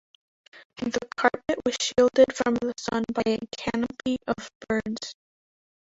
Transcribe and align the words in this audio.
The 0.77 0.97
carpet 1.15 1.59
was 1.63 1.75
shielded 1.79 2.35
from 2.35 2.55
the 2.55 2.73
sun 2.79 3.03
by 3.13 3.21
a 3.23 3.37
canopy 3.55 4.17
of 4.25 4.49
birds. 4.67 5.13